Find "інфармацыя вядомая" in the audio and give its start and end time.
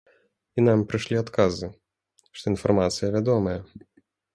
2.57-3.59